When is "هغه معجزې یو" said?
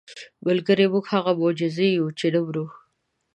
1.13-2.07